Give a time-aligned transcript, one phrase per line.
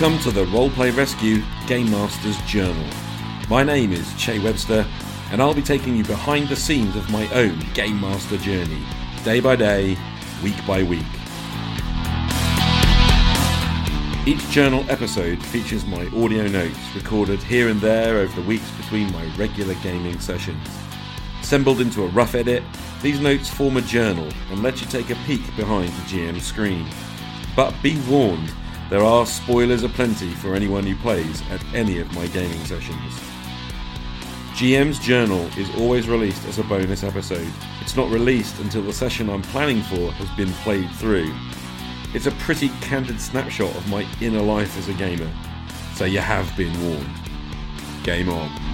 [0.00, 2.86] Welcome to the Roleplay Rescue Game Master's Journal.
[3.50, 4.86] My name is Che Webster,
[5.30, 8.82] and I'll be taking you behind the scenes of my own Game Master journey,
[9.24, 9.98] day by day,
[10.42, 11.04] week by week.
[14.26, 19.12] Each journal episode features my audio notes recorded here and there over the weeks between
[19.12, 20.66] my regular gaming sessions.
[21.42, 22.62] Assembled into a rough edit,
[23.02, 26.86] these notes form a journal and let you take a peek behind the GM screen.
[27.54, 28.50] But be warned,
[28.90, 33.14] there are spoilers aplenty for anyone who plays at any of my gaming sessions.
[34.54, 37.50] GM's Journal is always released as a bonus episode.
[37.80, 41.32] It's not released until the session I'm planning for has been played through.
[42.12, 45.30] It's a pretty candid snapshot of my inner life as a gamer,
[45.94, 47.08] so you have been warned.
[48.02, 48.69] Game on.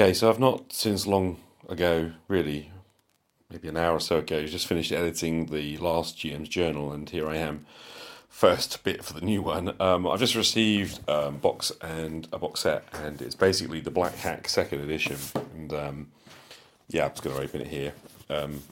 [0.00, 1.36] Okay, so I've not since long
[1.68, 2.70] ago, really,
[3.50, 7.28] maybe an hour or so ago, just finished editing the last GM's journal, and here
[7.28, 7.66] I am,
[8.30, 9.74] first bit for the new one.
[9.78, 14.14] Um, I've just received um, box and a box set, and it's basically the Black
[14.14, 15.18] Hack second edition.
[15.54, 16.06] And um,
[16.88, 17.92] yeah, I'm just going to open it here.
[18.30, 18.62] Um,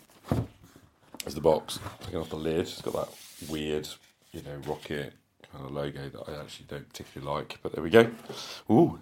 [1.24, 2.60] there's the box, taking off the lid.
[2.60, 3.86] It's got that weird,
[4.32, 5.12] you know, rocket
[5.52, 8.10] kind of logo that I actually don't particularly like, but there we go.
[8.70, 8.98] Ooh,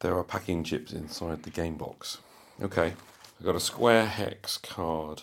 [0.00, 2.18] there are packing chips inside the game box.
[2.60, 2.94] Okay,
[3.38, 5.22] I've got a square hex card.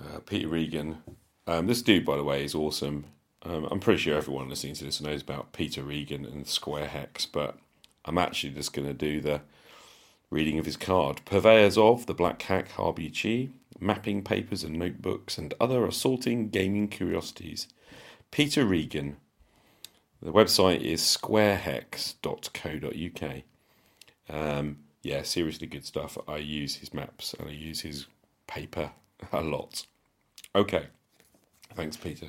[0.00, 0.98] Uh, Peter Regan.
[1.46, 3.04] Um, this dude, by the way, is awesome.
[3.42, 7.26] Um, I'm pretty sure everyone listening to this knows about Peter Regan and square hex,
[7.26, 7.58] but
[8.04, 9.42] I'm actually just going to do the
[10.30, 11.20] reading of his card.
[11.24, 17.68] Purveyors of the Black Hack RPG, mapping papers and notebooks, and other assaulting gaming curiosities.
[18.30, 19.16] Peter Regan,
[20.24, 23.42] the website is squarehex.co.uk.
[24.30, 26.16] Um, yeah, seriously good stuff.
[26.26, 28.06] I use his maps and I use his
[28.46, 28.92] paper
[29.32, 29.84] a lot.
[30.56, 30.86] Okay,
[31.74, 32.28] thanks, Peter.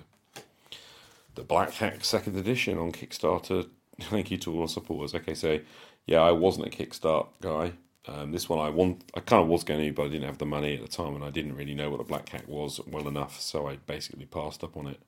[1.35, 3.69] The Black Hack second edition on Kickstarter.
[4.01, 5.15] Thank you to all our supporters.
[5.15, 5.61] Okay, so
[6.05, 7.71] yeah, I wasn't a Kickstart guy.
[8.07, 10.37] Um, this one I want, I kind of was going to, but I didn't have
[10.37, 12.79] the money at the time, and I didn't really know what a Black Hack was
[12.85, 14.99] well enough, so I basically passed up on it.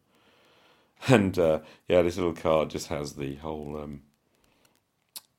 [1.07, 4.01] and uh, yeah, this little card just has the whole um,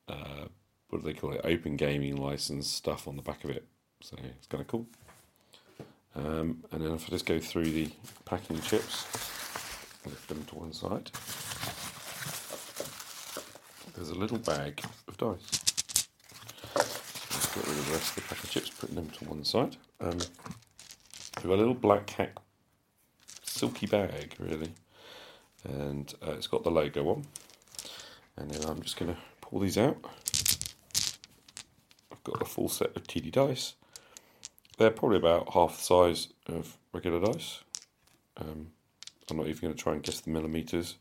[0.08, 0.46] uh,
[0.88, 1.40] what do they call it?
[1.44, 3.66] Open gaming license stuff on the back of it.
[4.00, 4.86] So it's kind of cool.
[6.14, 7.90] Um, and then if I just go through the
[8.24, 9.04] packing chips,
[10.06, 11.10] lift them to one side.
[13.94, 16.04] There's a little bag of dice.
[17.54, 19.76] Get rid of the rest of the pack of chips, putting them to one side.
[20.00, 20.18] Um,
[21.36, 22.36] we've got a little black hack
[23.42, 24.70] silky bag, really
[25.64, 27.24] and uh, it's got the logo on.
[28.36, 29.98] And then I'm just going to pull these out.
[32.12, 33.74] I've got a full set of TD dice.
[34.76, 37.60] They're probably about half the size of regular dice.
[38.36, 38.68] Um,
[39.30, 40.96] I'm not even going to try and guess the millimeters.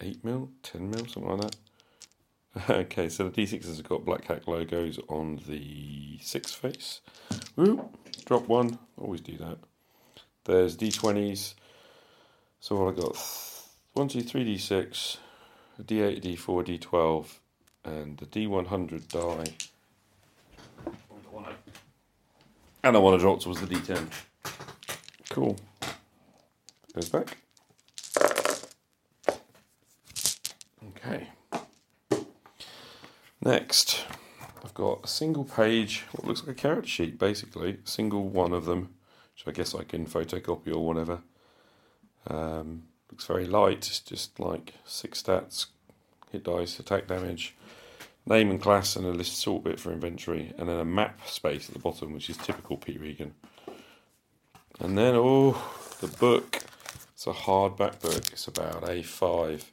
[0.00, 1.56] 8 mil, 10 mil, something like that.
[2.70, 7.00] okay, so the D6s have got Black Hack logos on the six face.
[7.56, 7.88] Woo!
[8.24, 9.58] Drop one, always do that.
[10.44, 11.54] There's D20s,
[12.64, 13.14] so what I got?
[13.92, 15.18] One, two, three D6,
[15.78, 17.26] a D8, D4, D12,
[17.84, 19.52] and the D100 die.
[22.82, 24.08] And the one I dropped was the D10.
[25.28, 25.58] Cool.
[26.94, 27.36] Goes back.
[30.96, 31.28] Okay.
[33.42, 34.06] Next,
[34.64, 37.80] I've got a single page, what looks like a character sheet, basically.
[37.84, 38.94] A single one of them,
[39.34, 41.20] which I guess I can photocopy or whatever.
[42.26, 45.66] Um, looks very light, it's just like six stats,
[46.30, 47.54] hit dice, attack damage,
[48.26, 51.68] name and class, and a list sort bit for inventory, and then a map space
[51.68, 53.34] at the bottom, which is typical Pete Regan.
[54.80, 55.52] And then, oh,
[56.00, 56.60] the book.
[57.12, 58.32] It's a hardback book.
[58.32, 59.64] It's about A5,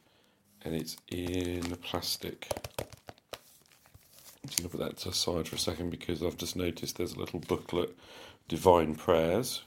[0.64, 2.46] and it's in plastic.
[2.78, 6.98] I'm going to put that to the side for a second because I've just noticed
[6.98, 7.96] there's a little booklet,
[8.48, 9.62] Divine Prayers.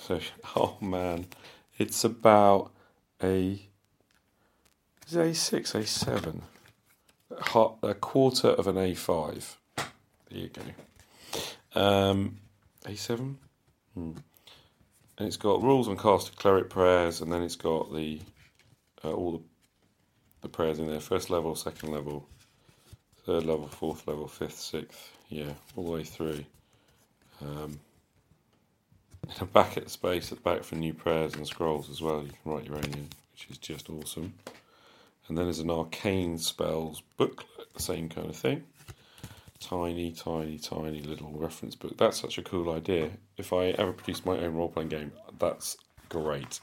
[0.00, 0.20] So,
[0.56, 1.26] oh man,
[1.78, 2.70] it's about
[3.22, 3.68] a
[5.08, 6.42] is it A6,
[7.32, 7.80] A7?
[7.82, 9.56] A quarter of an A5.
[9.76, 9.86] There
[10.28, 11.80] you go.
[11.80, 12.36] Um,
[12.84, 13.36] A7?
[13.94, 14.12] Hmm.
[15.16, 18.20] And it's got rules on casted cleric prayers, and then it's got the
[19.02, 19.40] uh, all the,
[20.42, 22.28] the prayers in there first level, second level,
[23.24, 25.16] third level, fourth level, fifth, sixth.
[25.30, 26.44] Yeah, all the way through.
[27.40, 27.80] Um,
[29.52, 32.22] back at the space at the back for new prayers and scrolls as well.
[32.22, 34.34] You can write your own in, which is just awesome.
[35.28, 38.64] And then there's an arcane spells booklet, the same kind of thing.
[39.60, 41.96] Tiny, tiny, tiny little reference book.
[41.98, 43.10] That's such a cool idea.
[43.36, 45.76] If I ever produce my own role playing game, that's
[46.08, 46.60] great.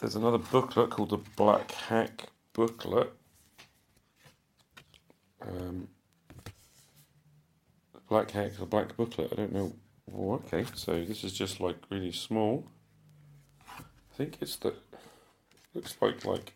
[0.00, 3.12] There's another booklet called the Black Hack Booklet.
[5.40, 5.88] Um,
[8.08, 9.32] Black Hack, the Black Booklet.
[9.32, 9.72] I don't know.
[10.14, 12.64] Oh, okay, so this is just like really small.
[13.68, 13.82] I
[14.16, 14.74] think it's the.
[15.74, 16.52] Looks like like.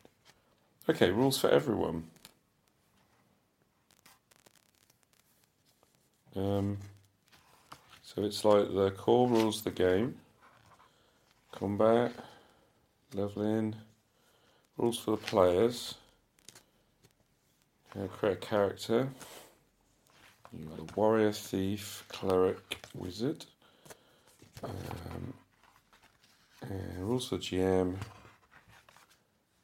[0.88, 2.04] Okay, rules for everyone.
[6.34, 6.78] Um,
[8.02, 10.16] so it's like the core rules of the game,
[11.52, 12.12] combat,
[13.14, 13.74] leveling,
[14.76, 15.96] rules for the players,
[17.92, 19.08] to create a character.
[20.52, 23.44] You got a warrior, thief, cleric, wizard.
[24.62, 25.34] Um,
[26.62, 27.96] and rules for GM,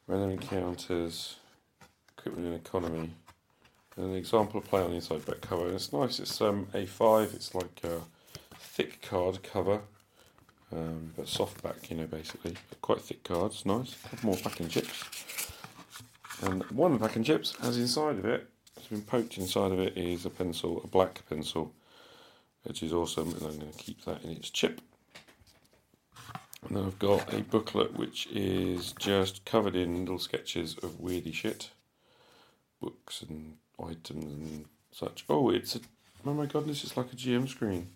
[0.07, 1.37] random encounters,
[2.17, 3.11] equipment and economy.
[3.97, 5.67] And an example of play on the inside back cover.
[5.67, 8.01] And it's nice, it's um, A5, it's like a
[8.59, 9.81] thick card cover,
[10.73, 12.55] um, but soft back, you know, basically.
[12.69, 13.95] But quite thick cards, nice.
[14.11, 15.05] Couple more packing chips.
[16.43, 18.49] And one of the packing chips has inside of it,
[18.89, 21.73] has been poked inside of it, is a pencil, a black pencil,
[22.65, 23.33] which is awesome.
[23.33, 24.81] And I'm going to keep that in its chip.
[26.67, 31.33] And then I've got a booklet which is just covered in little sketches of weirdy
[31.33, 31.71] shit,
[32.81, 35.25] books and items and such.
[35.29, 35.81] Oh, it's a.
[36.27, 37.87] Oh my goodness, it's like a GM screen.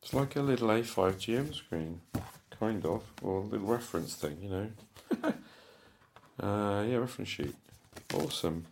[0.00, 2.00] It's like a little A5 GM screen,
[2.58, 4.70] kind of, or a little reference thing, you know.
[6.40, 7.54] uh, yeah, reference sheet.
[8.14, 8.64] Awesome.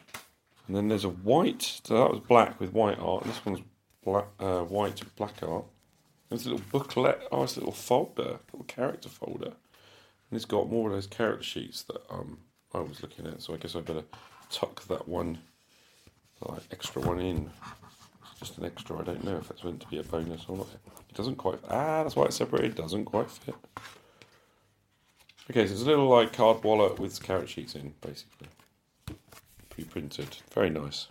[0.67, 3.61] And then there's a white, so that was black with white art, and this one's
[4.05, 5.65] black, uh, white with black art.
[6.29, 9.53] There's a little booklet, oh, it's a little folder, little character folder.
[10.29, 12.39] And it's got more of those character sheets that um,
[12.75, 14.03] I was looking at, so I guess I better
[14.51, 15.39] tuck that one,
[16.41, 17.51] like extra one in.
[18.33, 18.99] It's just an extra.
[18.99, 20.67] I don't know if that's meant to be a bonus or not.
[21.09, 21.61] It doesn't quite.
[21.71, 22.73] Ah, that's why it's separated.
[22.73, 23.55] It doesn't quite fit.
[25.49, 28.49] Okay, so it's a little like card wallet with character sheets in, basically,
[29.77, 30.39] pre-printed.
[30.55, 31.09] Very nice.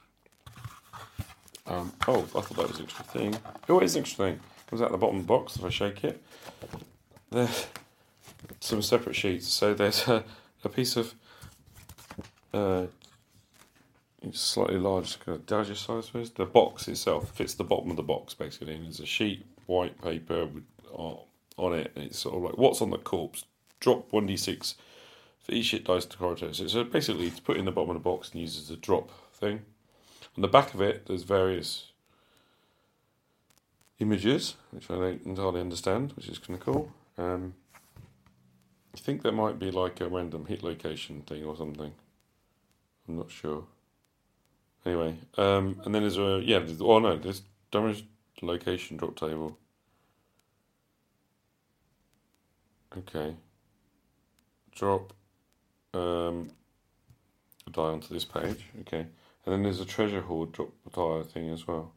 [1.67, 3.37] Um, oh, I thought that was an extra thing.
[3.69, 4.39] Oh, it is thing.
[4.67, 6.23] Comes out the bottom box if I shake it.
[7.31, 7.67] There's
[8.59, 9.47] some separate sheets.
[9.47, 10.23] So there's a,
[10.63, 11.13] a piece of
[12.53, 12.85] uh,
[14.31, 16.31] slightly large, kind of digest size, I suppose.
[16.31, 20.01] The box itself fits the bottom of the box basically, and there's a sheet, white
[20.01, 20.63] paper with
[20.95, 21.19] art
[21.57, 23.45] on it, and it's sort of like what's on the corpse.
[23.79, 24.75] Drop one d six
[25.45, 26.53] for each hit dice to corridor.
[26.53, 29.11] So, so basically, it's put in the bottom of the box and uses a drop
[29.31, 29.61] thing.
[30.35, 31.91] On the back of it, there's various
[33.99, 36.91] images, which I don't entirely understand, which is kind of cool.
[37.19, 37.53] Um,
[38.95, 41.93] I think there might be like a random hit location thing or something.
[43.07, 43.65] I'm not sure.
[44.83, 46.59] Anyway, um, and then there's a yeah.
[46.59, 48.05] There's, oh no, there's damage
[48.41, 49.57] location drop table.
[52.97, 53.35] Okay.
[54.73, 55.13] Drop
[55.95, 56.49] um,
[57.71, 58.65] die onto this page.
[58.81, 59.07] Okay,
[59.45, 61.91] and then there's a treasure hoard drop die thing as well.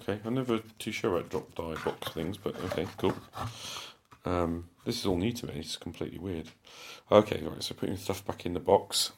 [0.00, 3.14] Okay, I'm never too sure about drop die box things, but okay, cool.
[4.24, 5.54] Um, this is all new to me.
[5.56, 6.48] It's completely weird.
[7.10, 7.62] Okay, right.
[7.62, 9.12] So putting stuff back in the box.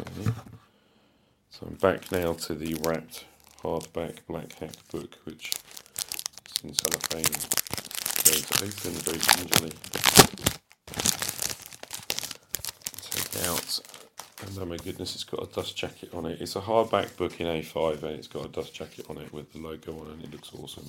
[0.00, 0.32] Okay.
[1.50, 3.24] So I'm back now to the wrapped
[3.62, 5.52] hardback black hack book, which
[6.46, 7.79] is in cellophane.
[8.30, 9.72] Open very gingerly.
[13.10, 13.80] Take out.
[14.46, 16.40] And oh my goodness, it's got a dust jacket on it.
[16.40, 19.52] It's a hardback book in A5 and it's got a dust jacket on it with
[19.52, 20.86] the logo on and it looks awesome.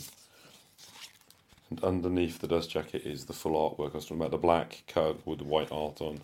[1.71, 3.93] And underneath the dust jacket is the full artwork.
[3.93, 6.21] I was talking about the black coat with the white art on.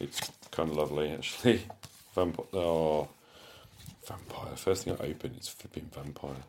[0.00, 0.20] It's
[0.50, 1.62] kind of lovely actually.
[2.14, 2.46] Vampire.
[2.52, 3.08] Oh,
[4.06, 4.56] vampire.
[4.56, 6.42] First thing I open is flipping vampire.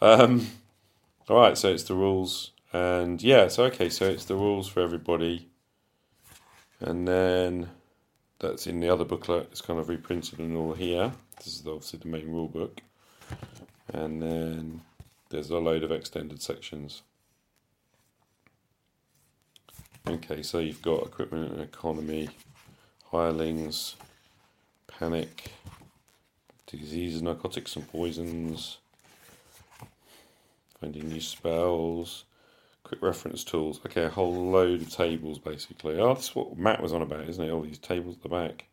[0.00, 0.46] Um,
[1.28, 4.80] all right, so it's the rules, and yeah, so okay, so it's the rules for
[4.80, 5.48] everybody,
[6.80, 7.70] and then
[8.38, 9.48] that's in the other booklet.
[9.50, 11.12] It's kind of reprinted and all here.
[11.36, 12.80] This is obviously the main rule book,
[13.92, 14.80] and then
[15.30, 17.02] there's a load of extended sections.
[20.08, 22.30] Okay, so you've got equipment and economy,
[23.12, 23.96] hirelings,
[24.86, 25.52] panic,
[26.66, 28.78] diseases, narcotics and poisons,
[30.80, 32.24] finding new spells,
[32.82, 33.80] quick reference tools.
[33.86, 35.98] Okay, a whole load of tables basically.
[35.98, 37.50] Oh, that's what Matt was on about, isn't it?
[37.50, 38.66] All these tables at the back.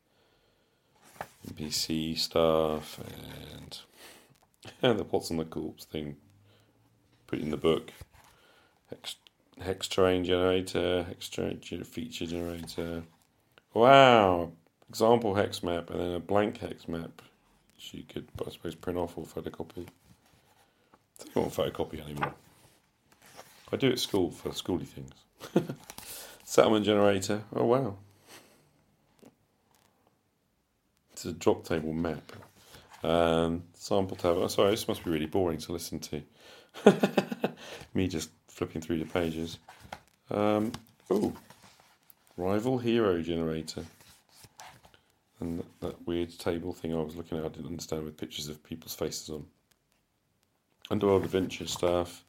[1.48, 3.80] NPC stuff and
[4.82, 6.18] and the what's on the corpse thing
[7.28, 7.92] put in the book.
[8.90, 9.16] Hex,
[9.62, 13.04] hex terrain generator, hex terrain feature generator.
[13.74, 14.52] Wow!
[14.90, 17.22] Example hex map and then a blank hex map.
[17.92, 19.88] You could, I suppose, print off or photocopy.
[21.20, 22.34] I don't want photocopy anymore.
[23.72, 25.14] I do at school for schooly things.
[26.44, 27.44] Settlement generator.
[27.56, 27.98] Oh wow.
[31.12, 32.32] It's a drop table map.
[33.04, 34.44] Um, sample table.
[34.44, 36.22] Oh, sorry, this must be really boring to listen to.
[37.94, 39.58] Me just flipping through the pages.
[40.30, 40.72] Um,
[41.10, 41.34] oh,
[42.38, 43.84] rival hero generator.
[45.40, 48.48] And that, that weird table thing I was looking at, I didn't understand with pictures
[48.48, 49.46] of people's faces on.
[50.90, 52.24] Underworld adventure stuff,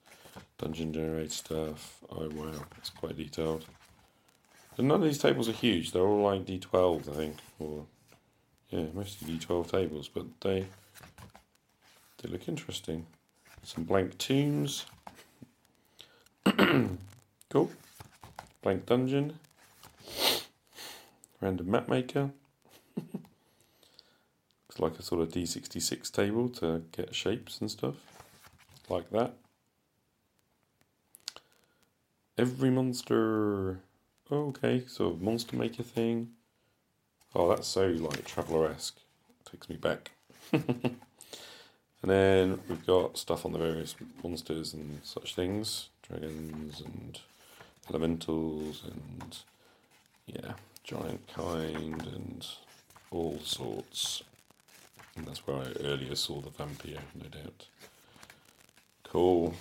[0.59, 1.99] dungeon generator stuff.
[2.11, 3.65] Oh wow, that's quite detailed.
[4.77, 5.93] And none of these tables are huge.
[5.93, 7.85] They're all like D12, I think, or
[8.71, 10.67] yeah, mostly D12 tables, but they
[12.23, 13.07] they look interesting.
[13.63, 14.87] Some blank tombs.
[17.51, 17.71] cool.
[18.63, 19.39] Blank dungeon.
[21.41, 22.31] Random map maker.
[22.97, 27.95] Looks like a sort of D66 table to get shapes and stuff.
[28.89, 29.35] Like that.
[32.39, 33.81] Every monster.
[34.31, 36.31] Oh, okay, so monster maker thing.
[37.35, 38.99] Oh, that's so like traveller esque.
[39.51, 40.13] Takes me back.
[40.53, 41.01] and
[42.03, 47.21] then we've got stuff on the various monsters and such things dragons and
[47.91, 49.39] elementals and
[50.27, 50.53] yeah,
[50.85, 52.47] giant kind and
[53.11, 54.23] all sorts.
[55.17, 57.67] And that's where I earlier saw the vampire, no doubt.
[59.05, 59.55] Cool.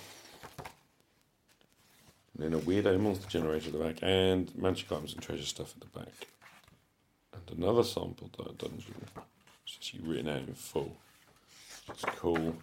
[2.38, 5.74] And then a weirdo monster generator at the back and magic items and treasure stuff
[5.76, 6.28] at the back
[7.32, 8.94] and another sample dungeon,
[9.64, 10.96] which is actually written out in full.
[11.88, 12.56] It's cool.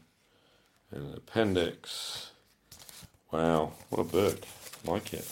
[0.91, 2.31] And an appendix.
[3.31, 4.39] Wow, what a book.
[4.85, 5.27] Like it.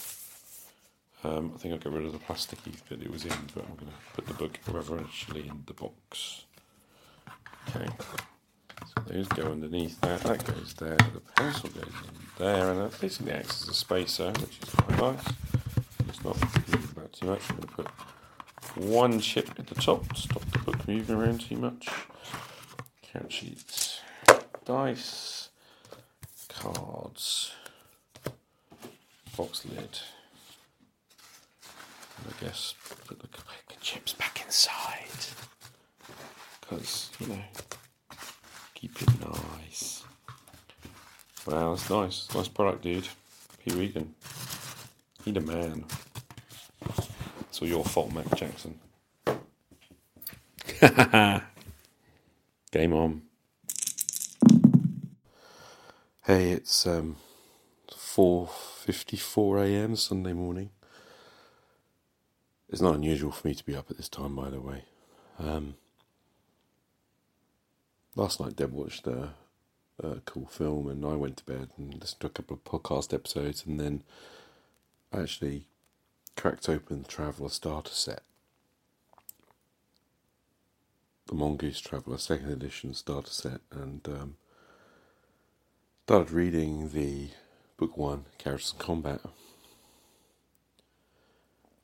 [1.23, 3.75] Um, I think I'll get rid of the plasticky bit it was in, but I'm
[3.75, 6.45] going to put the book reverentially in the box.
[7.69, 7.87] Okay.
[9.07, 10.21] Those go underneath that.
[10.21, 10.97] That goes there.
[10.97, 14.99] The pencil goes in there, and that basically acts as a spacer, which is quite
[14.99, 15.33] nice.
[16.09, 17.41] It's not moving about too much.
[17.49, 17.87] I'm going to put
[18.75, 21.87] one chip at the top to stop the book moving around too much.
[23.01, 24.01] Count sheets,
[24.65, 25.49] dice,
[26.49, 27.51] cards,
[29.37, 29.99] box lid.
[32.17, 32.73] And I guess
[33.05, 33.27] put the
[33.81, 35.07] chips back inside.
[36.61, 37.41] Because, you know,
[38.73, 40.03] keep it nice.
[41.45, 42.27] Wow, that's nice.
[42.33, 43.07] Nice product, dude.
[43.63, 44.13] Pete Regan.
[45.25, 45.85] Need a man.
[47.41, 48.79] It's all your fault, Mac Jackson.
[52.71, 53.21] Game on.
[56.23, 57.17] Hey, it's um,
[57.91, 59.95] 4.54 a.m.
[59.95, 60.69] Sunday morning.
[62.69, 64.85] It's not unusual for me to be up at this time, by the way.
[65.37, 65.75] Um,
[68.15, 69.33] last night, Deb watched a,
[70.03, 73.13] a, cool film, and I went to bed and listened to a couple of podcast
[73.13, 74.03] episodes, and then
[75.11, 75.65] I actually
[76.35, 78.21] cracked open the Traveller starter set.
[81.27, 84.35] The Mongoose Traveller second edition starter set and um,
[86.05, 87.29] started reading the
[87.77, 89.21] book one, Characters in Combat.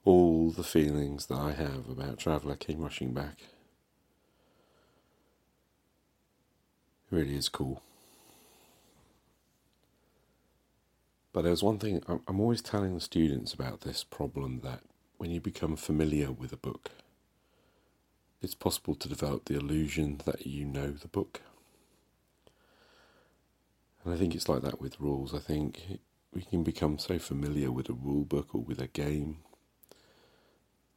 [0.04, 3.38] All the feelings that I have about Traveller came rushing back.
[7.12, 7.82] It really is cool.
[11.32, 14.82] But there's one thing I'm always telling the students about this problem that
[15.18, 16.92] when you become familiar with a book,
[18.42, 21.42] it's possible to develop the illusion that you know the book.
[24.04, 25.36] And I think it's like that with rules.
[25.36, 26.00] I think
[26.34, 29.38] we can become so familiar with a rule book or with a game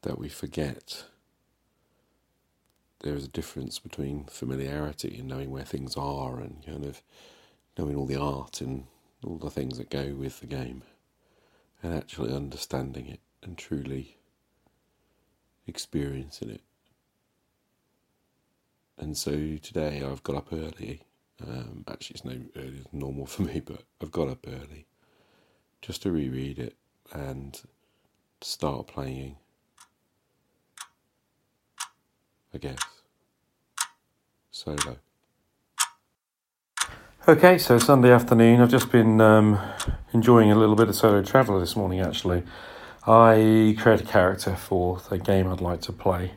[0.02, 1.04] that we forget
[3.00, 7.02] there is a difference between familiarity and knowing where things are and kind of
[7.76, 8.84] knowing all the art and
[9.24, 10.82] all the things that go with the game,
[11.82, 14.16] and actually understanding it and truly
[15.66, 16.62] experiencing it.
[18.98, 21.02] And so today I've got up early.
[21.44, 24.86] Um, actually, it's no earlier than normal for me, but I've got up early
[25.80, 26.76] just to reread it
[27.12, 27.60] and
[28.40, 29.36] start playing.
[32.54, 32.78] I guess.
[34.50, 34.98] Solo.
[37.28, 38.60] Okay, so Sunday afternoon.
[38.60, 39.60] I've just been um,
[40.12, 42.42] enjoying a little bit of Solo Traveller this morning, actually.
[43.06, 46.32] I created a character for the game I'd like to play.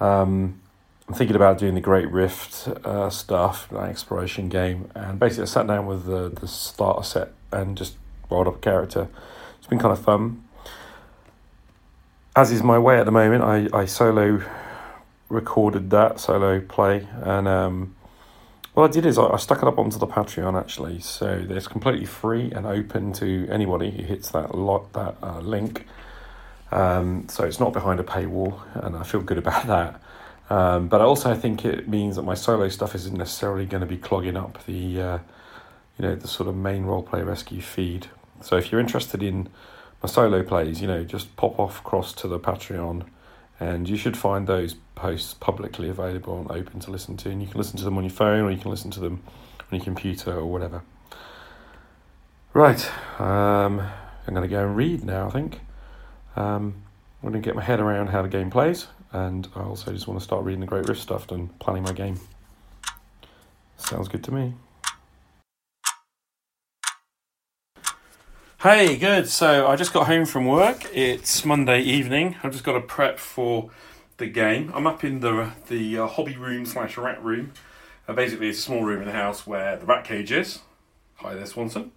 [0.00, 0.58] Um,
[1.06, 5.46] I'm thinking about doing the Great Rift uh, stuff, that exploration game, and basically I
[5.48, 7.98] sat down with the, the starter set and just
[8.30, 9.06] rolled up a character.
[9.58, 10.42] It's been kind of fun.
[12.34, 14.42] As is my way at the moment, I, I solo
[15.28, 17.96] recorded that solo play, and um,
[18.74, 21.68] what I did is I, I stuck it up onto the Patreon actually, so it's
[21.68, 25.86] completely free and open to anybody who hits that lot that uh, link.
[26.72, 30.00] Um, so it's not behind a paywall, and I feel good about that.
[30.50, 33.86] Um, but I also, think it means that my solo stuff isn't necessarily going to
[33.86, 35.18] be clogging up the, uh,
[35.96, 38.08] you know, the sort of main roleplay rescue feed.
[38.42, 39.48] So if you're interested in
[40.02, 43.04] my solo plays, you know, just pop off across to the Patreon,
[43.60, 47.30] and you should find those posts publicly available and open to listen to.
[47.30, 49.22] And you can listen to them on your phone, or you can listen to them
[49.70, 50.82] on your computer, or whatever.
[52.52, 52.90] Right,
[53.20, 53.80] um,
[54.26, 55.28] I'm going to go and read now.
[55.28, 55.60] I think
[56.34, 56.82] um,
[57.22, 60.06] I'm going to get my head around how the game plays and I also just
[60.06, 62.20] want to start reading the Great Rift stuff and planning my game.
[63.76, 64.54] Sounds good to me.
[68.62, 69.26] Hey, good.
[69.26, 70.84] So I just got home from work.
[70.92, 72.36] It's Monday evening.
[72.42, 73.70] I've just got to prep for
[74.18, 74.70] the game.
[74.74, 77.54] I'm up in the the uh, hobby room slash rat room.
[78.06, 80.58] Uh, basically, it's a small room in the house where the rat cage is.
[81.14, 81.92] Hi there, Swanson.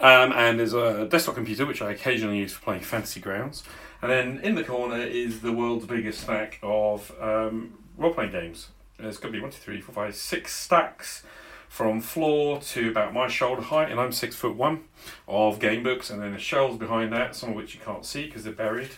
[0.00, 3.62] Um, and there's a desktop computer which I occasionally use for playing Fantasy Grounds.
[4.02, 8.70] And then in the corner is the world's biggest stack of um, role playing games.
[8.98, 11.22] There's going to be one, two, three, four, five, six stacks
[11.68, 14.84] from floor to about my shoulder height, and I'm six foot one
[15.26, 18.26] of game books, and then the shelves behind that, some of which you can't see
[18.26, 18.90] because they're buried.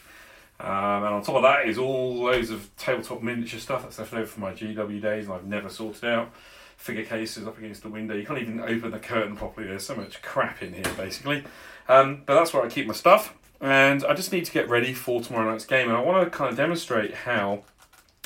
[0.59, 4.13] Um, and on top of that is all loads of tabletop miniature stuff that's left
[4.13, 6.33] over from my GW days, and I've never sorted out.
[6.77, 8.15] Figure cases up against the window.
[8.15, 9.69] You can't even open the curtain properly.
[9.69, 11.45] There's so much crap in here, basically.
[11.89, 14.95] Um, but that's where I keep my stuff and I just need to get ready
[14.95, 15.89] for tomorrow night's game.
[15.89, 17.63] And I want to kind of demonstrate how,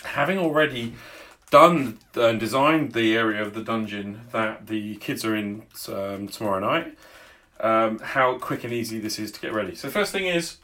[0.05, 0.95] having already
[1.55, 6.59] done and designed the area of the dungeon that the kids are in um, tomorrow
[6.59, 6.99] night,
[7.61, 9.73] um, how quick and easy this is to get ready.
[9.77, 10.57] So, first thing is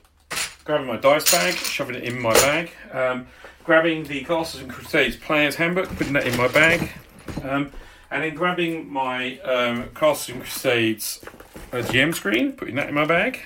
[0.65, 3.29] grabbing my dice bag, shoving it in my bag, um,
[3.63, 6.91] grabbing the Castles and Crusades Player's Handbook, putting that in my bag,
[7.45, 7.71] um,
[8.11, 11.21] and then grabbing my um, Castles and Crusades
[11.73, 13.39] uh, GM screen, putting that in my bag.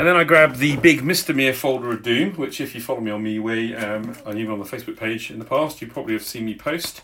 [0.00, 1.34] And then I grabbed the big Mr.
[1.34, 4.58] Mir folder of Doom, which, if you follow me on MeWe um, and even on
[4.58, 7.02] the Facebook page in the past, you probably have seen me post.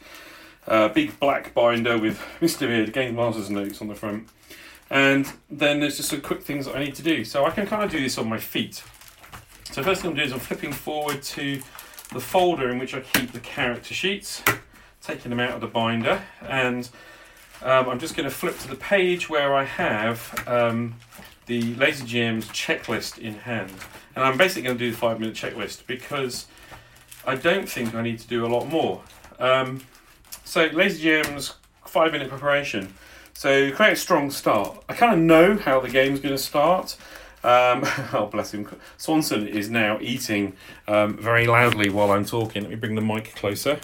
[0.66, 2.66] Uh, big black binder with Mr.
[2.66, 4.30] Mir, the Game Masters notes on the front.
[4.88, 7.22] And then there's just some quick things that I need to do.
[7.26, 8.82] So I can kind of do this on my feet.
[9.64, 11.60] So first thing I'm doing is I'm flipping forward to
[12.14, 14.42] the folder in which I keep the character sheets,
[15.02, 16.88] taking them out of the binder, and
[17.60, 20.94] um, I'm just going to flip to the page where I have um,
[21.46, 23.72] the Lazy GM's checklist in hand.
[24.14, 26.46] And I'm basically going to do the five minute checklist because
[27.26, 29.02] I don't think I need to do a lot more.
[29.38, 29.82] Um,
[30.44, 31.54] so, Lazy GM's
[31.84, 32.94] five minute preparation.
[33.32, 34.82] So, create a strong start.
[34.88, 36.96] I kind of know how the game's going to start.
[37.44, 37.82] Um,
[38.12, 38.68] oh, bless him.
[38.96, 40.54] Swanson is now eating
[40.88, 42.62] um, very loudly while I'm talking.
[42.62, 43.78] Let me bring the mic closer.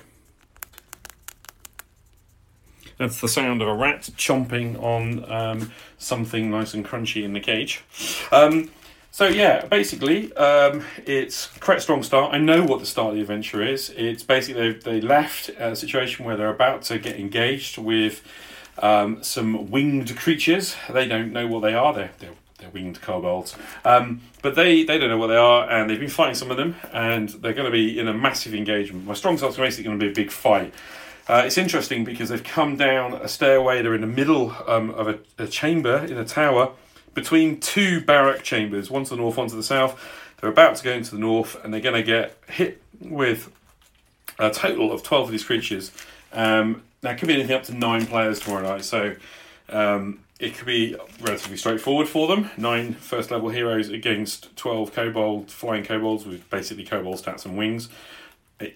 [2.99, 7.41] That's the sound of a rat chomping on um, something nice and crunchy in the
[7.41, 7.83] cage.
[8.31, 8.71] Um,
[9.15, 12.33] so yeah, basically, um, it's correct strong start.
[12.33, 13.91] I know what the start of the adventure is.
[13.91, 18.23] It's basically they, they left a situation where they're about to get engaged with
[18.79, 20.77] um, some winged creatures.
[20.91, 21.93] They don't know what they are.
[21.93, 25.91] They're, they're, they're winged kobolds, um, but they, they don't know what they are, and
[25.91, 29.05] they've been fighting some of them, and they're going to be in a massive engagement.
[29.05, 30.73] My strong start's basically going to be a big fight.
[31.29, 33.81] Uh, it's interesting because they've come down a stairway.
[33.81, 36.73] They're in the middle um, of a, a, chamber in a tower
[37.15, 40.01] between two barrack chambers, one to the north, one to the south.
[40.41, 43.53] They're about to go into the north, and they're going to get hit with
[44.39, 45.93] a total of twelve of these creatures.
[46.33, 49.15] Um, now, it could be anything up to nine players tomorrow night, so
[49.69, 52.51] um, it could be relatively straightforward for them.
[52.57, 57.89] Nine first level heroes against twelve kobold flying kobolds with basically kobold stats and wings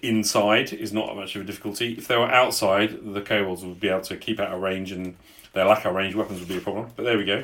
[0.01, 1.93] inside is not much of a difficulty.
[1.97, 5.15] If they were outside, the kobolds would be able to keep out of range, and
[5.53, 6.91] their lack of range weapons would be a problem.
[6.95, 7.43] But there we go.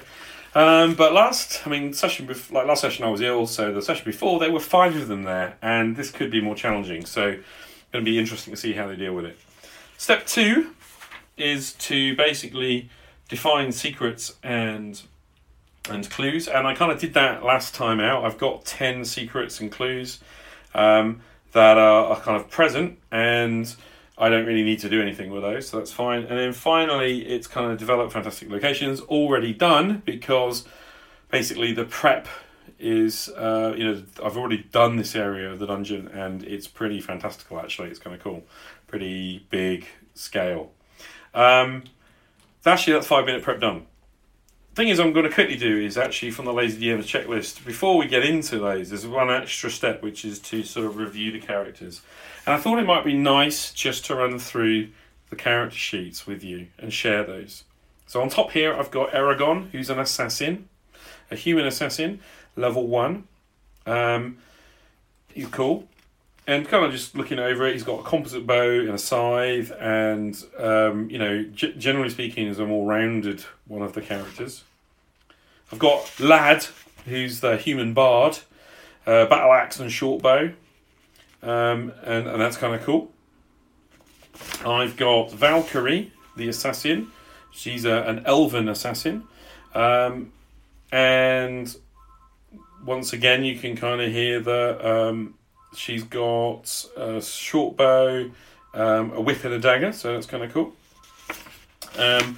[0.56, 3.82] Um, but last, I mean, session bef- like last session I was ill, so the
[3.82, 7.06] session before there were five of them there, and this could be more challenging.
[7.06, 7.32] So,
[7.92, 9.38] going to be interesting to see how they deal with it.
[9.98, 10.76] Step two
[11.38, 12.90] is to basically
[13.30, 15.02] define secrets and
[15.90, 18.24] and clues, and I kind of did that last time out.
[18.24, 20.20] I've got ten secrets and clues.
[20.76, 21.22] Um,
[21.54, 23.76] that are, are kind of present and
[24.18, 26.24] I don't really need to do anything with those, so that's fine.
[26.24, 30.68] And then finally, it's kind of developed fantastic locations already done because
[31.32, 32.28] basically the prep
[32.78, 37.02] is, uh, you know, I've already done this area of the dungeon and it's pretty
[37.02, 37.90] fantastical actually.
[37.90, 38.44] It's kind of cool.
[38.88, 40.72] Pretty big scale.
[41.34, 41.86] Um,
[42.66, 43.88] actually, that's five minute prep done.
[44.76, 47.64] Thing is, I'm going to quickly do is actually from the Lazy DM's checklist.
[47.64, 51.32] Before we get into those, there's one extra step which is to sort of review
[51.32, 52.02] the characters,
[52.48, 54.90] and I thought it might be nice just to run through
[55.30, 57.66] the character sheets with you and share those.
[58.08, 60.68] So on top here, I've got Aragon, who's an assassin,
[61.30, 62.20] a human assassin,
[62.56, 63.28] level one.
[63.86, 64.40] Um,
[65.36, 65.88] he's cool.
[66.46, 69.72] And kind of just looking over it, he's got a composite bow and a scythe,
[69.80, 74.66] and um, you know, g- generally speaking, is a more rounded one of the characters.
[75.72, 76.66] I've got Lad,
[77.06, 78.40] who's the human bard,
[79.08, 80.52] uh, battle axe and short bow,
[81.42, 83.10] um, and and that's kind of cool.
[84.66, 87.08] I've got Valkyrie, the assassin.
[87.52, 89.24] She's a, an elven assassin,
[89.74, 90.34] um,
[90.92, 91.74] and
[92.86, 95.36] once again, you can kind of hear that um,
[95.76, 98.32] she's got a short bow,
[98.74, 100.74] um, a whip, and a dagger, so that's kind of cool.
[101.98, 102.38] Um,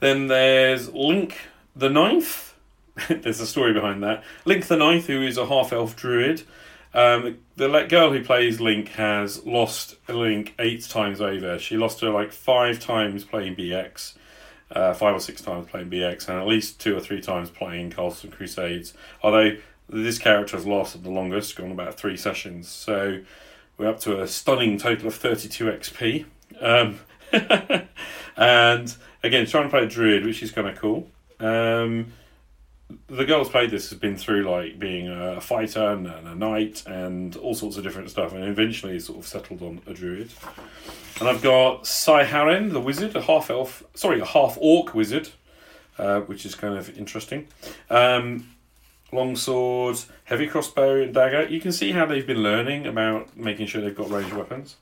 [0.00, 1.36] then there's Link
[1.76, 2.54] the Ninth.
[3.08, 4.22] there's a story behind that.
[4.44, 6.42] Link the Ninth, who is a half elf druid.
[6.94, 11.58] Um, the, the girl who plays Link has lost Link eight times over.
[11.58, 14.14] She lost her like five times playing BX.
[14.70, 17.90] Uh, five or six times playing BX, and at least two or three times playing
[17.90, 18.94] Castle Crusades.
[19.22, 19.56] Although
[19.88, 22.68] this character has lasted the longest, gone about three sessions.
[22.68, 23.20] So
[23.76, 26.24] we're up to a stunning total of 32 XP.
[26.60, 27.00] Um,
[28.36, 31.08] and again, trying to play a druid, which is kind of cool.
[31.40, 32.12] Um,
[33.08, 37.34] the girls played this has been through like being a fighter and a knight and
[37.36, 40.30] all sorts of different stuff, and eventually sort of settled on a druid.
[41.18, 45.30] And I've got Sai Haren, the wizard, a half elf, sorry, a half orc wizard,
[45.98, 47.48] uh, which is kind of interesting.
[47.90, 48.53] Um,
[49.12, 51.46] long swords, heavy crossbow, and dagger.
[51.48, 54.76] You can see how they've been learning about making sure they've got ranged weapons.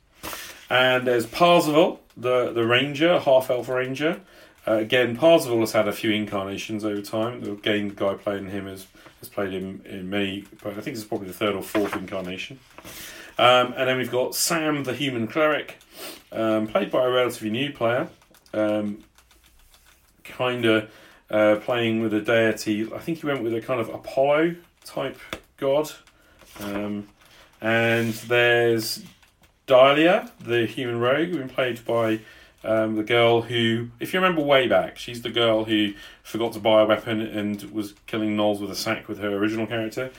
[0.71, 4.21] And there's Parzival, the, the ranger, half elf ranger.
[4.67, 7.43] Uh, again, Parzival has had a few incarnations over time.
[7.43, 8.87] The guy playing him has,
[9.19, 12.61] has played him in many, I think it's probably the third or fourth incarnation.
[13.39, 15.79] Um, and then we've got Sam, the human cleric,
[16.31, 18.09] um, played by a relatively new player.
[18.55, 19.05] Um,
[20.25, 20.91] kind of
[21.33, 22.93] uh, playing with a deity.
[22.93, 25.19] I think he went with a kind of Apollo type
[25.57, 25.91] god.
[26.61, 27.09] Um,
[27.61, 29.03] and there's
[29.67, 32.21] Dahlia, the human rogue, been played by
[32.65, 36.61] um, the girl who, if you remember way back, she's the girl who forgot to
[36.61, 40.11] buy a weapon and was killing gnolls with a sack with her original character.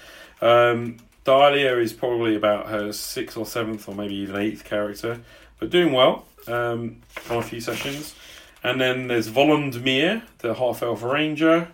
[0.41, 5.21] Um, Dahlia is probably about her sixth or seventh or maybe even eighth character,
[5.59, 6.97] but doing well um,
[7.29, 8.15] on a few sessions.
[8.63, 11.67] And then there's Volundmir, the half elf ranger.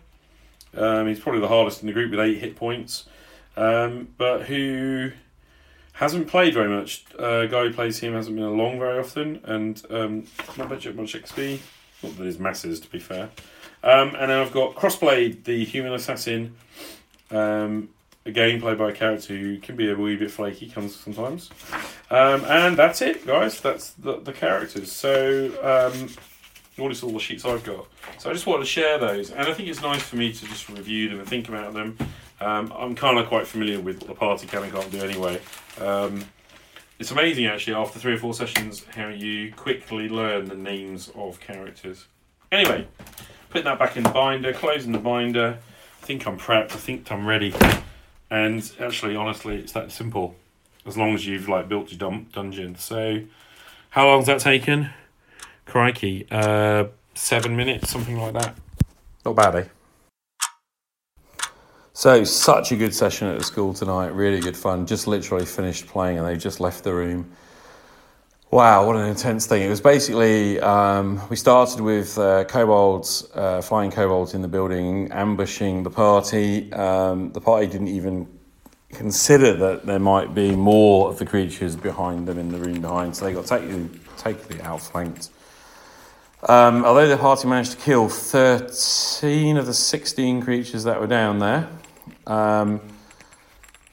[0.75, 3.05] Um, he's probably the hardest in the group with eight hit points,
[3.57, 5.11] um, but who
[5.93, 7.05] hasn't played very much.
[7.17, 10.25] Uh, guy who plays him hasn't been along very often, and um,
[10.57, 11.59] not much much XP.
[12.01, 13.29] Not that his masses, to be fair.
[13.83, 16.55] Um, and then I've got Crossblade, the human assassin.
[17.31, 17.89] Um,
[18.25, 21.49] again, played by a character who can be a wee bit flaky comes sometimes.
[22.09, 23.59] Um, and that's it, guys.
[23.59, 24.91] That's the, the characters.
[24.91, 25.91] So
[26.79, 27.85] notice all the sheets I've got.
[28.17, 30.45] So I just wanted to share those, and I think it's nice for me to
[30.45, 31.97] just review them and think about them.
[32.41, 35.39] Um, I'm kind of quite familiar with what the party can and can't do anyway.
[35.79, 36.25] Um,
[36.97, 41.39] it's amazing actually after three or four sessions how you quickly learn the names of
[41.39, 42.05] characters.
[42.51, 42.87] Anyway,
[43.49, 45.59] putting that back in the binder, closing the binder.
[46.01, 46.71] I think I'm prepped.
[46.71, 47.53] I think I'm ready.
[48.29, 50.35] And actually, honestly, it's that simple.
[50.85, 52.75] As long as you've like built your dun- dungeon.
[52.75, 53.21] So,
[53.91, 54.89] how long's that taken?
[55.69, 58.57] Crikey, uh, seven minutes, something like that.
[59.23, 59.65] Not bad, eh?
[61.93, 64.07] So, such a good session at the school tonight.
[64.07, 64.87] Really good fun.
[64.87, 67.29] Just literally finished playing and they just left the room.
[68.51, 69.61] Wow, what an intense thing.
[69.61, 75.11] It was basically, um, we started with uh, kobolds, uh, flying kobolds in the building,
[75.11, 76.73] ambushing the party.
[76.73, 78.27] Um, the party didn't even
[78.91, 83.15] consider that there might be more of the creatures behind them in the room behind,
[83.15, 85.29] so they got totally, totally outflanked.
[86.47, 91.39] Um, although the party managed to kill 13 of the 16 creatures that were down
[91.39, 91.67] there,
[92.27, 92.79] um,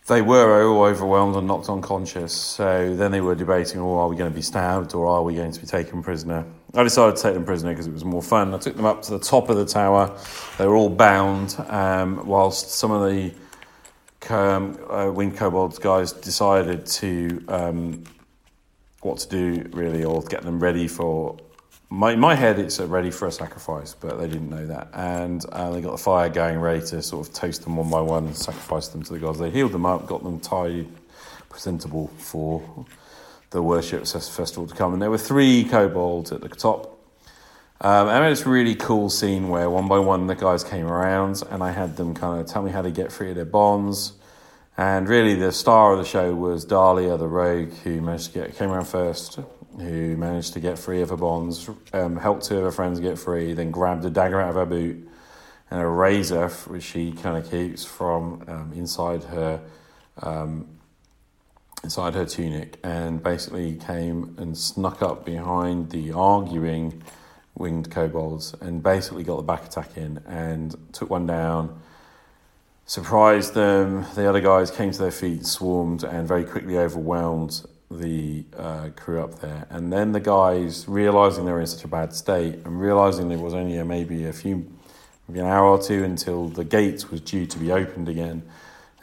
[0.06, 2.32] they were all overwhelmed and knocked unconscious.
[2.32, 5.34] So then they were debating, oh, are we going to be stabbed or are we
[5.34, 6.44] going to be taken prisoner?
[6.74, 8.54] I decided to take them prisoner because it was more fun.
[8.54, 10.16] I took them up to the top of the tower.
[10.58, 13.32] They were all bound, um, whilst some of the
[14.28, 18.04] um, uh, Kobolds guys decided to um,
[19.00, 21.38] what to do really, or get them ready for
[21.88, 25.70] my my head it's ready for a sacrifice, but they didn't know that, and uh,
[25.70, 28.88] they got the fire going, ready to sort of toast them one by one, sacrifice
[28.88, 29.38] them to the gods.
[29.38, 30.88] They healed them up, got them tied,
[31.48, 32.86] presentable for
[33.50, 36.92] the worship festival to come, and there were three kobolds at the top.
[37.80, 41.62] Um, and this really cool scene where one by one the guys came around, and
[41.62, 44.14] I had them kind of tell me how to get free of their bonds.
[44.78, 48.56] And really, the star of the show was Dahlia, the rogue, who managed to get
[48.56, 49.38] came around first,
[49.78, 53.18] who managed to get free of her bonds, um, helped two of her friends get
[53.18, 55.08] free, then grabbed a dagger out of her boot
[55.70, 59.62] and a razor, which she kind of keeps from um, inside her
[60.22, 60.66] um,
[61.82, 67.02] inside her tunic, and basically came and snuck up behind the arguing
[67.54, 71.80] winged kobolds and basically got the back attack in and took one down.
[72.88, 74.06] Surprised them.
[74.14, 79.20] The other guys came to their feet, swarmed, and very quickly overwhelmed the uh, crew
[79.20, 79.66] up there.
[79.70, 83.38] And then the guys, realizing they were in such a bad state and realizing there
[83.38, 84.72] was only a, maybe a few,
[85.26, 88.44] maybe an hour or two until the gates was due to be opened again,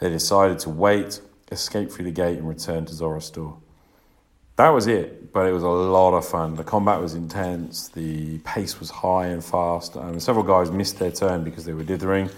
[0.00, 1.20] they decided to wait,
[1.52, 3.54] escape through the gate, and return to Zorastor.
[4.56, 6.54] That was it, but it was a lot of fun.
[6.54, 9.94] The combat was intense, the pace was high and fast.
[9.98, 12.30] Um, several guys missed their turn because they were dithering.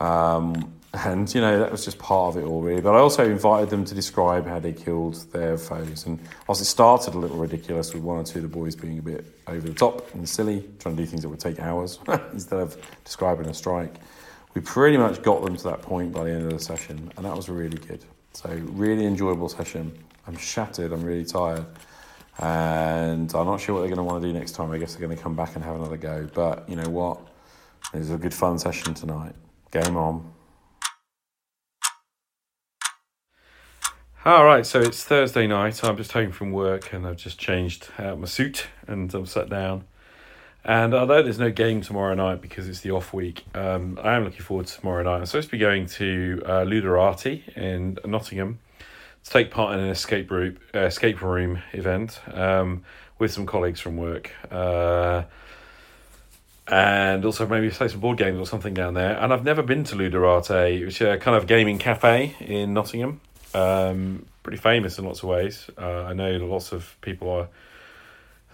[0.00, 2.80] Um, and you know that was just part of it all really.
[2.80, 6.06] But i also invited them to describe how they killed their foes.
[6.06, 8.98] And whilst it started a little ridiculous with one or two of the boys being
[8.98, 11.98] a bit over the top and silly trying to do things that would take hours
[12.32, 13.96] instead of describing a strike.
[14.54, 17.26] We pretty much got them to that point by the end of the session and
[17.26, 18.04] that was really good.
[18.32, 19.92] So really enjoyable session.
[20.26, 20.92] I'm shattered.
[20.92, 21.66] I'm really tired.
[22.40, 24.70] And i'm not sure what they're going to want to do next time.
[24.70, 26.26] I guess they're going to come back and have another go.
[26.32, 27.20] But you know what?
[27.92, 29.34] It was a good fun session tonight.
[29.70, 30.32] Game on
[34.28, 35.82] All right, so it's Thursday night.
[35.82, 39.48] I'm just home from work and I've just changed out my suit and I'm sat
[39.48, 39.84] down.
[40.62, 44.24] And although there's no game tomorrow night because it's the off week, um, I am
[44.24, 45.20] looking forward to tomorrow night.
[45.20, 48.58] I'm supposed to be going to uh, Ludorati in Nottingham
[49.24, 52.84] to take part in an escape room, uh, escape room event um,
[53.18, 54.30] with some colleagues from work.
[54.50, 55.22] Uh,
[56.66, 59.16] and also maybe play some board games or something down there.
[59.18, 63.22] And I've never been to Ludorati, which is a kind of gaming cafe in Nottingham.
[63.54, 65.68] Um, pretty famous in lots of ways.
[65.76, 67.48] Uh, I know lots of people are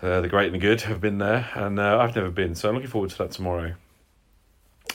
[0.02, 2.68] uh, the great and the good have been there, and uh, I've never been, so
[2.68, 3.74] I'm looking forward to that tomorrow.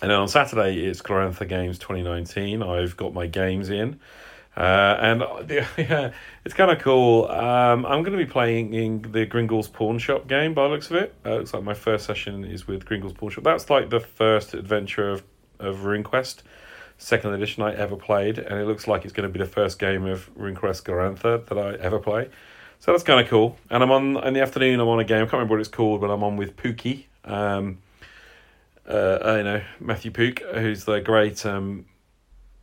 [0.02, 2.64] And then on Saturday it's Glorantha Games 2019.
[2.64, 4.00] I've got my games in.
[4.56, 5.24] Uh, and
[5.78, 6.12] yeah,
[6.46, 7.30] it's kind of cool.
[7.30, 10.90] Um, I'm going to be playing in the Gringles Pawn Shop game by the looks
[10.90, 11.16] of it.
[11.26, 13.44] Uh, looks like my first session is with Gringles Pawn Shop.
[13.44, 15.24] That's like the first adventure of,
[15.60, 16.44] of RuneQuest
[17.00, 19.80] second edition I ever played, and it looks like it's going to be the first
[19.80, 22.30] game of RuneQuest Glorantha that I ever play.
[22.80, 23.58] So that's kind of cool.
[23.70, 24.80] And I'm on in the afternoon.
[24.80, 25.18] I'm on a game.
[25.18, 27.06] I can't remember what it's called, but I'm on with Pookie.
[27.26, 27.80] Um,
[28.88, 31.86] uh, you know Matthew Pook, who's the great um,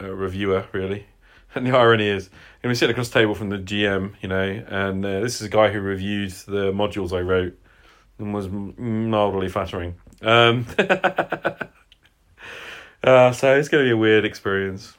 [0.01, 1.07] uh, reviewer, really.
[1.55, 2.29] And the irony is,
[2.63, 5.47] and we sit across the table from the GM, you know, and uh, this is
[5.47, 7.59] a guy who reviewed the modules I wrote
[8.19, 9.95] and was mildly flattering.
[10.21, 10.67] Um,
[13.07, 14.99] Uh, so it's going to be a weird experience.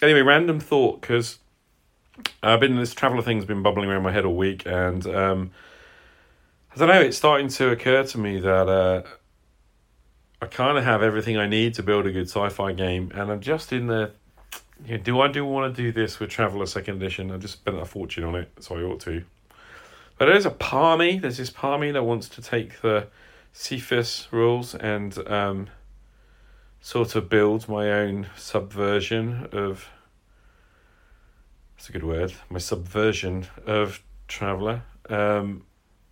[0.00, 1.38] Anyway, random thought because
[2.42, 5.50] I've been this traveller thing's been bubbling around my head all week, and um,
[6.74, 7.00] I don't know.
[7.02, 9.02] It's starting to occur to me that uh,
[10.40, 13.40] I kind of have everything I need to build a good sci-fi game, and I'm
[13.40, 14.12] just in the.
[14.86, 17.30] You know, do I do want to do this with Traveller Second Edition?
[17.30, 19.24] I just spent a fortune on it, so I ought to.
[20.18, 21.18] But there's a part me.
[21.18, 23.08] There's this part me that wants to take the
[23.52, 25.68] Cepheus rules and um,
[26.86, 29.90] sort of build my own subversion of
[31.76, 34.82] that's a good word my subversion of traveller.
[35.10, 35.64] Um,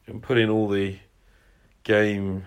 [0.08, 0.98] and put in all the
[1.84, 2.46] game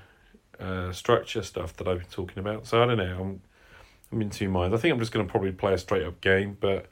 [0.60, 2.68] uh, structure stuff that I've been talking about.
[2.68, 3.42] So I don't know I'm
[4.12, 4.76] I'm in two minds.
[4.76, 6.88] I think I'm just going to probably play a straight up game but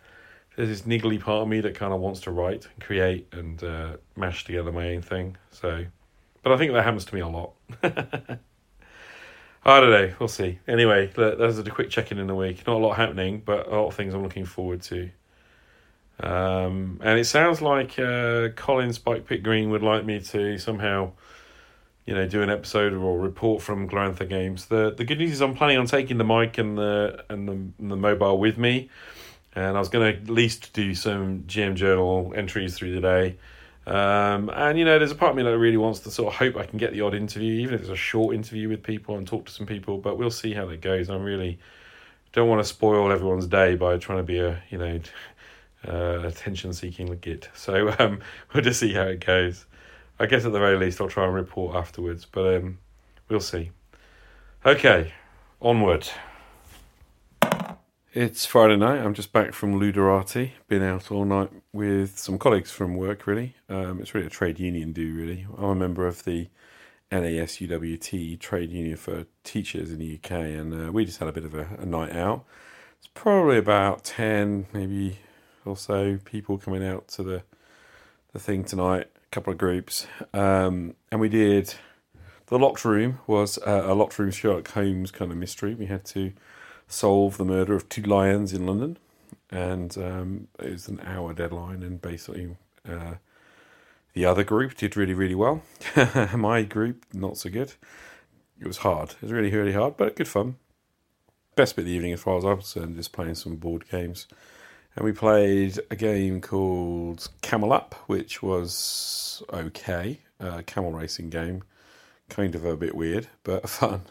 [0.56, 3.62] there's this niggly part of me that kind of wants to write and create and
[3.62, 5.86] uh, mash together my own thing so.
[6.44, 7.56] But I think that happens to me a lot
[9.66, 10.14] I don't know.
[10.20, 10.60] We'll see.
[10.68, 12.68] Anyway, there's a quick check in in the week.
[12.68, 15.10] Not a lot happening, but a lot of things I'm looking forward to.
[16.20, 21.12] Um, and it sounds like uh, Colin Spike Pit Green would like me to somehow,
[22.06, 24.68] you know, do an episode or report from Glorantha Games.
[24.68, 27.54] The the good news is I'm planning on taking the mic and the and the,
[27.54, 28.90] and the mobile with me,
[29.56, 33.38] and I was going to at least do some GM Journal entries through the day.
[33.88, 36.40] Um, and you know, there's a part of me that really wants to sort of
[36.40, 39.18] hope I can get the odd interview, even if it's a short interview with people
[39.18, 39.98] and talk to some people.
[39.98, 41.10] But we'll see how that goes.
[41.10, 41.60] I'm really
[42.34, 45.00] don't want to spoil everyone's day by trying to be a you know
[45.88, 47.50] uh, attention-seeking git.
[47.54, 48.20] So um,
[48.54, 49.66] we'll just see how it goes.
[50.20, 52.80] I guess at the very least I'll try and report afterwards, but um,
[53.30, 53.72] we'll see.
[54.66, 55.14] Okay,
[55.62, 56.08] onward.
[58.16, 59.02] It's Friday night.
[59.02, 60.52] I'm just back from Ludorati.
[60.70, 63.28] Been out all night with some colleagues from work.
[63.28, 65.14] Really, um, it's really a trade union do.
[65.14, 66.48] Really, I'm a member of the
[67.12, 71.44] NASUWT trade union for teachers in the UK, and uh, we just had a bit
[71.44, 72.46] of a, a night out.
[73.00, 75.18] It's probably about ten, maybe
[75.66, 77.44] or so people coming out to the
[78.32, 79.08] the thing tonight.
[79.14, 81.76] A couple of groups, um, and we did.
[82.46, 85.76] The locked room was a locked room Sherlock Holmes kind of mystery.
[85.76, 86.32] We had to
[86.88, 88.98] solve the murder of two lions in London,
[89.52, 91.84] and um, it was an hour deadline.
[91.84, 92.56] And basically,
[92.88, 93.16] uh,
[94.14, 95.64] the other group did really, really well.
[96.36, 97.74] My group not so good.
[98.60, 99.12] It was hard.
[99.12, 100.56] It was really, really hard, but good fun.
[101.56, 104.28] Best bit of the evening, as far as I'm concerned, just playing some board games.
[104.96, 110.20] And we played a game called Camel Up, which was okay.
[110.66, 111.64] Camel racing game,
[112.30, 114.02] kind of a bit weird, but fun.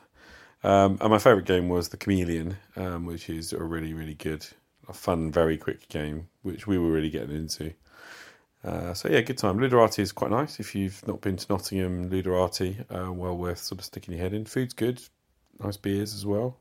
[0.65, 4.47] Um, and my favourite game was The Chameleon, um, which is a really, really good,
[4.89, 7.75] a fun, very quick game, which we were really getting into.
[8.65, 9.59] Uh, so yeah, good time.
[9.59, 10.59] Ludorati is quite nice.
[10.59, 14.33] If you've not been to Nottingham, Ludorati, uh, well worth sort of sticking your head
[14.33, 14.47] in.
[14.47, 15.03] Food's good,
[15.63, 16.57] nice beers as well.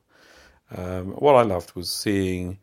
[0.76, 2.60] Um, what I loved was seeing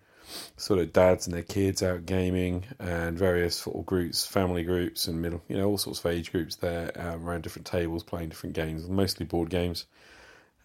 [0.59, 5.23] sort of dads and their kids out gaming and various football groups, family groups, and
[5.23, 8.55] middle, you know, all sorts of age groups there um, around different tables playing different
[8.55, 9.87] games, mostly board games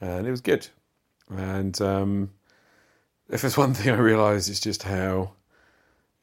[0.02, 0.68] and it was good.
[1.30, 2.32] And um,
[3.30, 5.32] if there's one thing I realised, it's just how,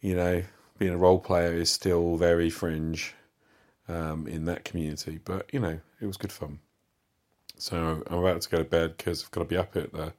[0.01, 0.43] you know,
[0.79, 3.15] being a role player is still very fringe
[3.89, 5.19] um, in that community.
[5.25, 6.59] But you know, it was good fun.
[7.57, 10.13] So I'm about to go to bed because I've got to be up at the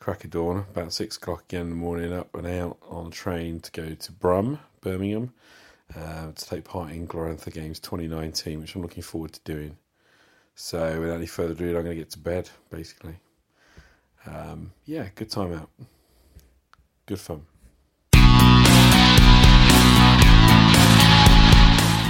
[0.00, 3.60] crack of dawn, about six o'clock again in the morning, up and out on train
[3.60, 5.32] to go to Brum, Birmingham,
[5.96, 9.76] uh, to take part in Glorantha Games 2019, which I'm looking forward to doing.
[10.54, 13.16] So without any further ado, I'm going to get to bed, basically.
[14.26, 15.70] Um, yeah, good time out.
[17.06, 17.46] Good fun.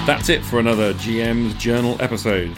[0.05, 2.57] That's it for another GM's Journal episode.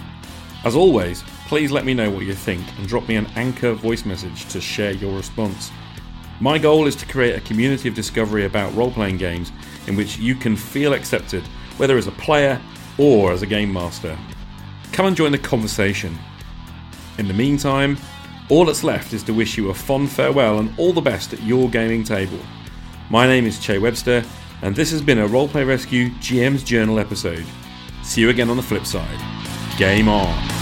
[0.64, 4.06] As always, please let me know what you think and drop me an anchor voice
[4.06, 5.70] message to share your response.
[6.40, 9.52] My goal is to create a community of discovery about role playing games
[9.86, 11.42] in which you can feel accepted,
[11.76, 12.60] whether as a player
[12.96, 14.18] or as a game master.
[14.94, 16.16] Come and join the conversation.
[17.18, 17.98] In the meantime,
[18.48, 21.42] all that's left is to wish you a fond farewell and all the best at
[21.42, 22.38] your gaming table.
[23.10, 24.22] My name is Che Webster,
[24.62, 27.44] and this has been a Roleplay Rescue GM's Journal episode.
[28.04, 29.18] See you again on the flip side.
[29.78, 30.53] Game on!